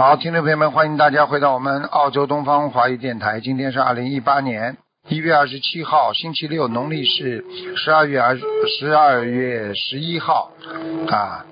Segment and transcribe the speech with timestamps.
[0.00, 3.38] 好，听众朋友们，欢迎大家回到我们澳洲东方华语电台。
[3.40, 4.78] 今天是二零一八年
[5.08, 7.44] 一月二十七号，星期六，农历是
[7.76, 10.52] 十二月二十二月十一号
[11.10, 11.44] 啊。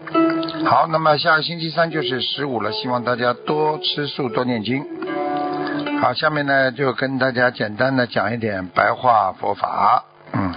[0.65, 4.83] 好，那么下个星期三就是十五了，希望大家多吃素，多念经。
[6.01, 10.05] 好，下面呢就跟大家简单的讲一点白话佛法。
[10.33, 10.55] 嗯，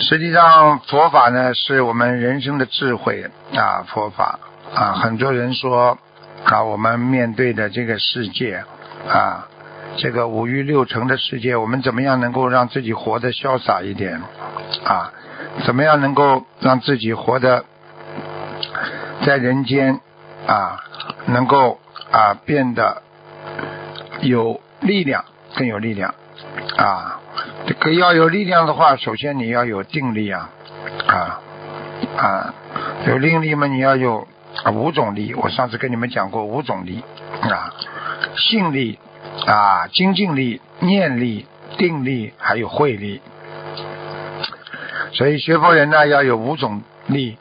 [0.00, 4.38] 实际上佛法呢是我们人生的智慧啊，佛法。
[4.74, 5.98] 啊，很多人说
[6.44, 8.64] 啊，我们面对的这个世界
[9.06, 9.46] 啊，
[9.98, 14.22] 这个五欲六尘的世界，我们怎么样能够让自己活得潇洒一点
[14.84, 15.12] 啊？
[15.66, 17.66] 怎么样能够让自己活得
[19.26, 20.00] 在人间
[20.46, 20.82] 啊，
[21.26, 21.78] 能够
[22.10, 23.02] 啊变得
[24.22, 26.14] 有力量，更有力量
[26.78, 27.20] 啊？
[27.66, 30.48] 这个要有力量的话，首先你要有定力啊
[31.06, 31.40] 啊
[32.16, 32.54] 啊，
[33.06, 34.26] 有定力嘛，你要有。
[34.64, 37.02] 啊，五种力，我上次跟你们讲过五种力
[37.40, 37.72] 啊，
[38.36, 38.98] 性力
[39.46, 41.46] 啊，精进力、念力、
[41.78, 43.20] 定力，还有慧力。
[45.12, 47.38] 所以学佛人呢，要有五种力。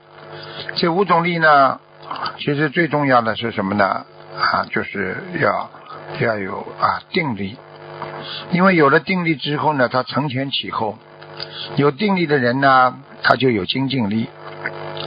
[0.75, 1.79] 这五种力呢，
[2.37, 4.05] 其实最重要的是什么呢？
[4.39, 5.69] 啊，就是要
[6.19, 7.57] 要有啊定力，
[8.51, 10.97] 因为有了定力之后呢，他承前启后。
[11.75, 14.27] 有定力的人呢，他就有精进力。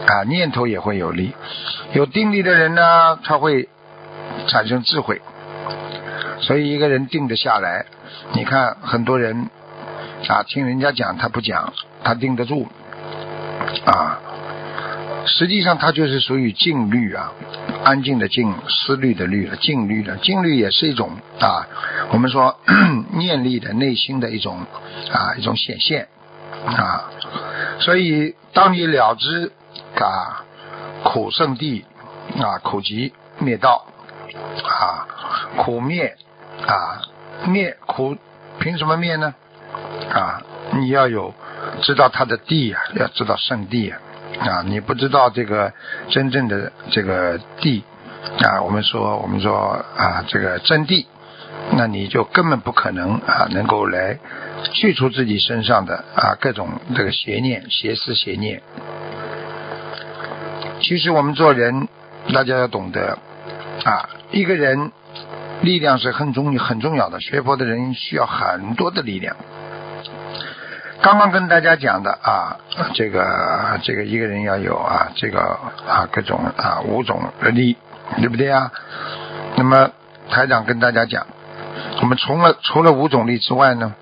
[0.06, 1.34] 啊，念头也会有力。
[1.94, 3.68] 有定力的人呢，他会
[4.48, 5.22] 产生智慧。
[6.40, 7.86] 所以一个人定得下来，
[8.32, 9.48] 你看很多人
[10.28, 11.72] 啊，听人家讲他不讲，
[12.02, 12.68] 他定得住
[13.86, 14.18] 啊。
[15.26, 17.32] 实际上他就是属于静虑啊，
[17.84, 20.16] 安静的静，思虑的虑，静虑了。
[20.16, 21.66] 静虑也是一种啊，
[22.10, 22.58] 我们说
[23.16, 24.58] 念力的内心的一种
[25.12, 26.08] 啊一种显现
[26.66, 27.10] 啊。
[27.78, 29.52] 所以当你了知。
[29.96, 30.44] 啊，
[31.04, 31.84] 苦圣地
[32.40, 33.86] 啊，苦集灭道
[34.64, 35.06] 啊，
[35.58, 36.16] 苦灭
[36.66, 37.02] 啊，
[37.46, 38.16] 灭苦
[38.58, 39.34] 凭什么灭呢？
[40.10, 41.34] 啊，你要有
[41.82, 44.00] 知道它的地啊，要知道圣地啊，
[44.40, 45.72] 啊，你不知道这个
[46.08, 47.84] 真正的这个地
[48.42, 51.06] 啊，我们说我们说啊，这个真谛，
[51.72, 54.18] 那你就根本不可能啊，能够来
[54.72, 58.62] 去除自己身上的啊各种这个邪念、邪思、邪念。
[60.86, 61.88] 其实我们做人，
[62.34, 63.18] 大家要懂得
[63.86, 64.92] 啊，一个人
[65.62, 67.22] 力量是很重很重要的。
[67.22, 69.34] 学佛的人需要很多的力量。
[71.00, 72.58] 刚刚跟大家讲的啊，
[72.92, 75.58] 这个这个一个人要有啊，这个
[75.88, 77.78] 啊各种啊五种力，
[78.18, 78.70] 对不对啊？
[79.56, 79.90] 那么
[80.28, 81.26] 台长跟大家讲，
[82.02, 83.94] 我们除了除了五种力之外呢，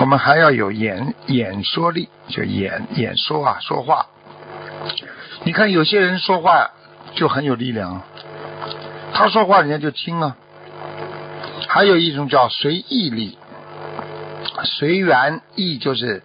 [0.00, 4.06] 我们还要有演演说力，就演演说啊，说话。
[5.44, 6.70] 你看，有些人说话
[7.14, 8.02] 就很有力量，
[9.12, 10.36] 他说话人家就听啊。
[11.68, 13.36] 还有一种叫随意力，
[14.64, 16.22] 随缘意就是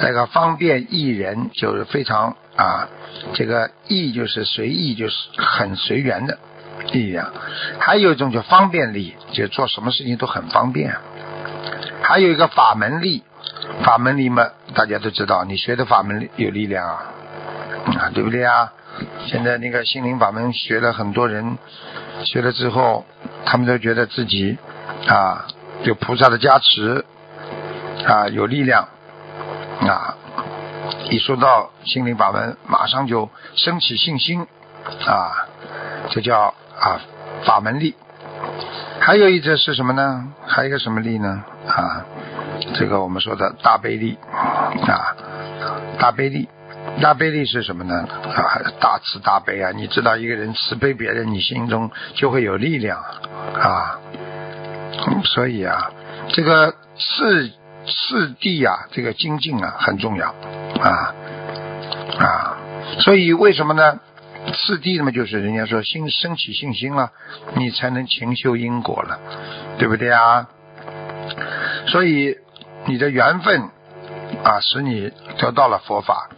[0.00, 2.88] 那个方便易人，就是非常啊，
[3.34, 6.38] 这个意就是随意，就是很随缘的
[6.92, 7.32] 力量。
[7.80, 10.94] 还有一种叫方便力，就做什么事情都很方便。
[12.02, 13.24] 还有一个法门力，
[13.82, 17.12] 法门力嘛，大家都知道，你学的法门有力量啊。
[17.86, 18.72] 啊，对不对啊？
[19.26, 21.58] 现在那个心灵法门学了很多人，
[22.24, 23.04] 学了之后，
[23.44, 24.56] 他们都觉得自己
[25.06, 25.46] 啊
[25.82, 27.04] 有菩萨的加持
[28.06, 28.88] 啊有力量
[29.82, 30.16] 啊，
[31.10, 34.46] 一说到心灵法门，马上就升起信心
[35.06, 35.46] 啊，
[36.10, 37.00] 这叫啊
[37.44, 37.94] 法门力。
[38.98, 40.32] 还有一则是什么呢？
[40.46, 41.44] 还有一个什么力呢？
[41.68, 42.04] 啊，
[42.74, 45.14] 这个我们说的大悲力啊，
[45.98, 46.48] 大悲力。
[47.00, 47.94] 大悲力是什么呢？
[47.94, 49.70] 啊，大慈大悲啊！
[49.70, 54.00] 你知道一个人慈悲别人，你心中就会有力量啊。
[55.24, 55.90] 所以啊，
[56.30, 57.50] 这个四
[57.86, 60.34] 四谛啊，这个精进啊很重要
[60.80, 61.14] 啊
[62.18, 62.56] 啊。
[63.00, 64.00] 所以为什么呢？
[64.54, 67.10] 四谛嘛，就是人家说心升起信心了，
[67.56, 69.20] 你才能勤修因果了，
[69.78, 70.48] 对不对啊？
[71.88, 72.38] 所以
[72.86, 73.60] 你的缘分
[74.42, 76.30] 啊，使你得到了佛法。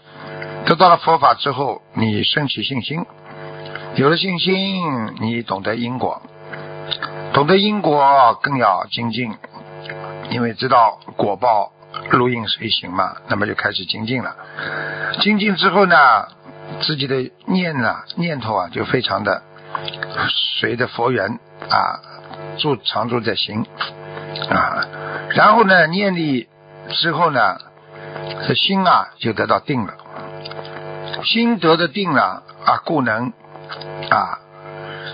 [0.69, 3.07] 得到了佛法之后，你升起信心，
[3.95, 6.21] 有了信心，你懂得因果，
[7.33, 9.35] 懂得因果更要精进，
[10.29, 11.73] 因为知道果报
[12.11, 14.37] 如影随形嘛，那么就开始精进了。
[15.23, 15.97] 精进之后呢，
[16.83, 19.43] 自己的念啊念头啊就非常的
[20.61, 21.41] 随着佛缘
[21.71, 21.99] 啊
[22.59, 23.65] 住常住在心
[24.51, 24.85] 啊，
[25.31, 26.47] 然后呢念力
[26.91, 27.57] 之后呢，
[28.47, 29.95] 这心啊就得到定了。
[31.25, 33.33] 心得的定了啊，故能
[34.11, 34.39] 啊，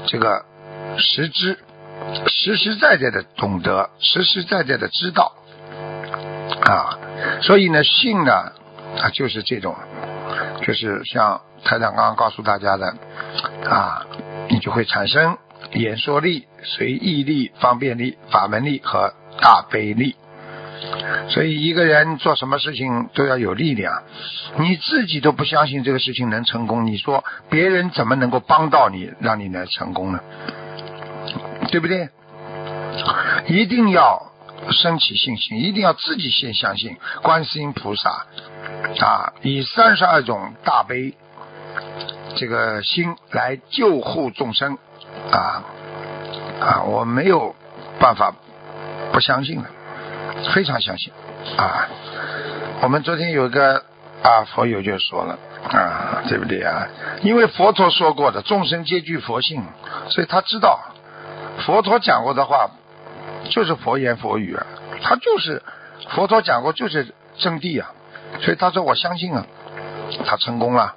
[0.06, 0.44] 这个
[0.98, 1.58] 实知，
[2.26, 5.32] 实实在在的懂得，实实在在的知道
[6.62, 6.98] 啊，
[7.42, 8.32] 所以呢，性呢
[9.00, 9.76] 啊，就是这种，
[10.62, 12.94] 就是像台长刚刚告诉大家的
[13.68, 14.06] 啊，
[14.48, 15.38] 你就会产生
[15.72, 20.16] 演说力、随意力、方便力、法门力和大悲力。
[21.28, 24.02] 所以一个人做什么事情都要有力量，
[24.58, 30.20] 你自己都不相信这个事情能成功，你说别人怎么能够帮到你，让你来成功呢？
[31.70, 32.08] 对不对？
[33.46, 34.32] 一定要
[34.70, 38.26] 升起信心，一定要自己先相信观世音菩萨
[39.00, 41.14] 啊，以三十二种大悲
[42.36, 44.78] 这个心来救护众生
[45.32, 45.64] 啊
[46.60, 47.56] 啊，我没有
[47.98, 48.34] 办法
[49.12, 49.70] 不相信的。
[50.54, 51.12] 非常相信
[51.56, 51.88] 啊！
[52.82, 53.84] 我们昨天有个
[54.22, 55.38] 啊佛友就说了
[55.70, 56.88] 啊，对不对啊？
[57.22, 59.64] 因为佛陀说过的，众生皆具佛性，
[60.08, 60.80] 所以他知道
[61.64, 62.70] 佛陀讲过的话
[63.48, 64.66] 就是佛言佛语啊，
[65.02, 65.62] 他就是
[66.10, 67.92] 佛陀讲过就是真谛啊，
[68.40, 69.46] 所以他说我相信啊，
[70.26, 70.94] 他成功了，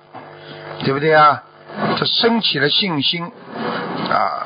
[0.84, 1.44] 对不对啊？
[1.98, 3.31] 他升起了信心
[4.10, 4.37] 啊。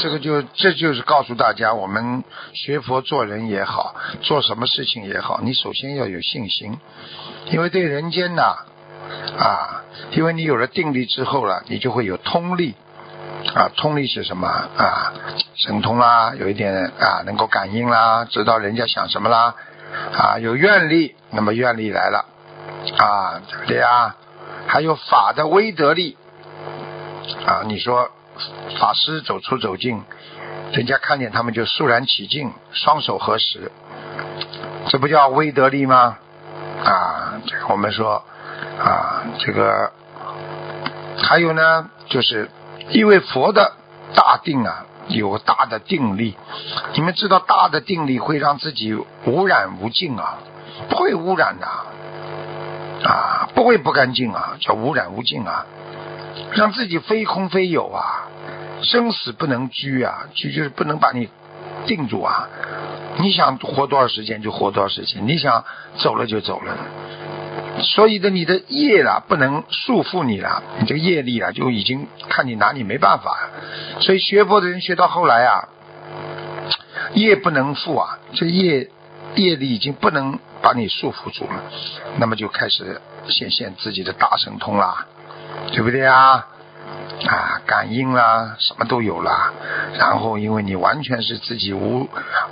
[0.00, 6.78] 这个就这就是告诉大家，我们学佛做人也好，做什么事情也好，你首先要有信心，
[7.46, 8.56] 因为对人间呐
[9.38, 12.74] 啊，因为你有了定力之后了，你就会有通力
[13.54, 15.12] 啊，通力是什么啊？
[15.56, 19.54] 神通啦，有一点啊，能够感应啦，知道人家想什么啦
[20.12, 22.24] 啊，有愿力，那么愿力来了
[22.98, 24.16] 啊，对不对啊？
[24.66, 26.16] 还有法的威德力
[27.46, 28.10] 啊，你说。
[28.78, 30.02] 法师走出走进，
[30.72, 33.70] 人家看见他们就肃然起敬，双手合十，
[34.88, 36.18] 这不叫威德力吗？
[36.84, 38.24] 啊，我们说
[38.78, 39.92] 啊，这个
[41.16, 42.50] 还有呢，就是
[42.90, 43.72] 因为佛的
[44.14, 46.36] 大定啊，有大的定力，
[46.94, 48.94] 你们知道大的定力会让自己
[49.24, 50.38] 无染无净啊，
[50.88, 51.66] 不会污染的
[53.08, 55.66] 啊，不会不干净啊，叫无染无净啊。
[56.52, 58.23] 让自己非空非有啊，
[58.82, 61.28] 生死不能拘啊，拘就是不能把你
[61.86, 62.48] 定住啊。
[63.18, 65.64] 你想活多少时间就活多少时间，你想
[65.98, 66.76] 走了就走了。
[67.80, 73.50] 所以的你的业啊不能束缚你了，你这个业力啊就已经看你拿你没办法。
[74.00, 75.68] 所以学佛的人学到后来啊，
[77.14, 78.90] 业不能负啊，这业
[79.34, 81.62] 业力已经不能把你束缚住了，
[82.18, 85.06] 那么就开始显现自己的大神通啦。
[85.72, 86.46] 对不对啊？
[87.28, 89.52] 啊，感应啦，什么都有啦。
[89.98, 92.08] 然后，因为你完全是自己无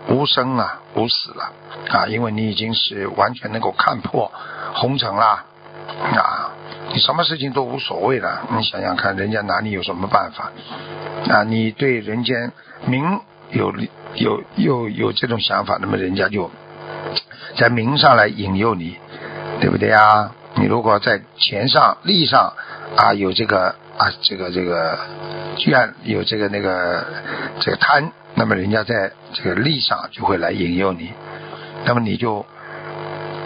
[0.08, 1.52] 无生啊，无死了
[1.90, 4.30] 啊，因为你已经是完全能够看破
[4.72, 5.44] 红尘啦
[6.14, 6.52] 啊，
[6.92, 8.42] 你什么事情都无所谓了。
[8.56, 10.52] 你想想看，人家拿你有什么办法
[11.28, 11.42] 啊？
[11.42, 12.52] 你对人间
[12.86, 13.74] 名有
[14.14, 16.50] 有有有这种想法，那么人家就
[17.56, 18.96] 在名上来引诱你，
[19.60, 20.32] 对不对啊？
[20.54, 22.52] 你如果在钱上利上。
[22.94, 24.98] 啊，有这个啊，这个这个
[25.66, 27.06] 愿有这个那个
[27.60, 31.12] 这个贪，那么人家在这个利上就会来引诱你，
[31.84, 32.44] 那么你就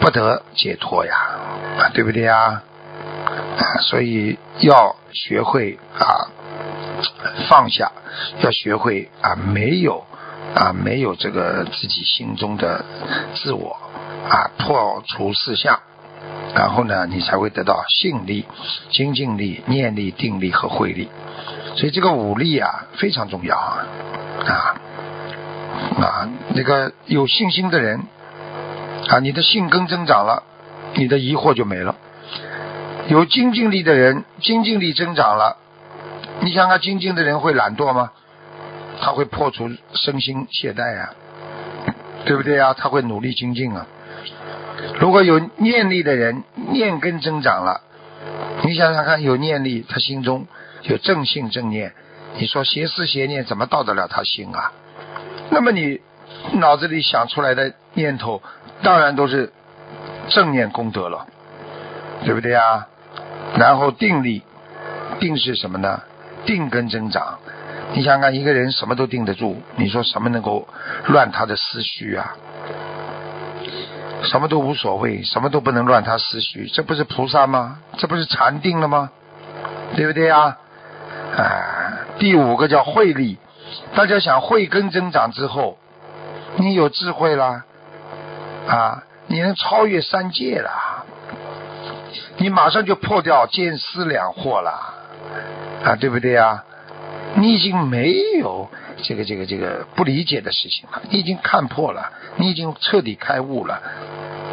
[0.01, 1.15] 不得解脱呀，
[1.79, 2.63] 啊，对不对呀？
[3.59, 6.33] 啊，所以要学会啊
[7.51, 7.93] 放下，
[8.41, 10.07] 要学会啊没有
[10.55, 12.83] 啊没有这个自己心中的
[13.35, 13.77] 自我
[14.31, 15.79] 啊破除四相。
[16.55, 18.47] 然后呢，你才会得到信力、
[18.91, 21.09] 精进力、念力、定力和慧力。
[21.77, 23.87] 所以这个五力啊非常重要啊
[24.47, 24.81] 啊
[26.01, 26.29] 啊！
[26.55, 28.01] 那个有信心的人
[29.09, 30.43] 啊，你的信根增长了，
[30.95, 31.95] 你的疑惑就没了。
[33.09, 35.59] 有精进力的人，精进力增长了，
[36.41, 38.13] 你想想，精进的人会懒惰吗？
[39.01, 41.11] 他会破除身心懈怠啊，
[42.25, 42.75] 对不对啊？
[42.75, 43.87] 他会努力精进啊。
[44.99, 47.83] 如果有念力的人，念根增长了，
[48.65, 50.47] 你想想看，有念力，他心中
[50.83, 51.93] 有正信正念，
[52.39, 54.73] 你说邪思邪念怎么到得了他心啊？
[55.51, 56.01] 那么你
[56.55, 58.43] 脑子里想出来的念头，
[58.83, 59.53] 当然都是
[60.29, 61.27] 正念功德了，
[62.25, 62.87] 对不对啊？
[63.57, 64.43] 然后定力，
[65.21, 66.03] 定是什么呢？
[66.45, 67.39] 定根增长。
[67.93, 70.69] 你想想看，一个人什么都定得住，你说什么能够
[71.07, 72.37] 乱他的思绪啊？
[74.27, 77.79] 什么都无所谓，什么都不能乱他思绪，这不是菩萨吗？
[77.97, 79.11] 这不是禅定了吗？
[79.95, 80.57] 对不对呀？
[81.37, 83.39] 啊，第五个叫慧力。
[83.95, 85.79] 大家想慧根增长之后，
[86.57, 87.63] 你有智慧了
[88.69, 90.71] 啊，你能超越三界了，
[92.37, 94.71] 你马上就破掉见思两惑了
[95.85, 96.65] 啊，对不对呀？
[97.39, 98.69] 你已经没有
[99.03, 103.83] 这个这个这个不理解的事情了，你已经看破了，你已经彻底开悟了，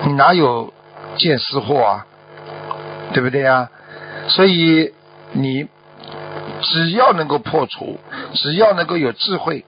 [0.05, 0.73] 你哪有
[1.17, 2.05] 见思惑啊？
[3.13, 3.69] 对不对呀？
[4.27, 4.93] 所以
[5.31, 5.67] 你
[6.61, 7.99] 只要能够破除，
[8.33, 9.65] 只要能够有智慧，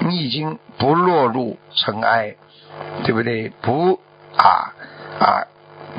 [0.00, 2.36] 你已经不落入尘埃，
[3.04, 3.48] 对不对？
[3.62, 4.00] 不
[4.36, 4.74] 啊
[5.20, 5.46] 啊，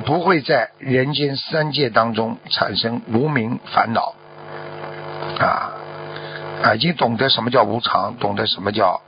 [0.06, 4.14] 不会在人间三界当中产生无名烦恼
[5.40, 5.74] 啊。
[6.64, 9.02] 啊，已经懂得什么叫无常，懂得什么叫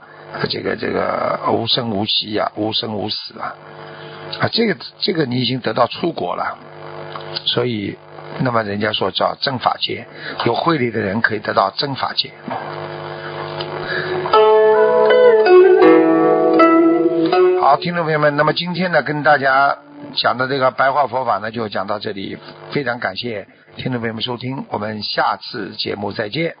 [0.48, 3.54] 这个这个无生无息呀，无生无死啊，
[4.40, 6.56] 啊，这个这个你已经得到出国了，
[7.44, 7.98] 所以
[8.40, 10.06] 那么人家说叫正法界，
[10.46, 12.30] 有慧力的人可以得到正法界。
[17.60, 19.76] 好，听众朋友们，那么今天呢，跟大家
[20.14, 22.38] 讲的这个白话佛法呢，就讲到这里，
[22.72, 26.56] 非常感谢听众朋友们收听，我们下次节目再见。